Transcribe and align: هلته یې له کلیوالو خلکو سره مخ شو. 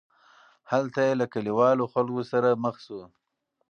هلته 0.71 0.99
یې 1.07 1.13
له 1.21 1.25
کلیوالو 1.33 1.91
خلکو 1.93 2.21
سره 2.31 2.49
مخ 2.63 2.75
شو. 2.85 3.01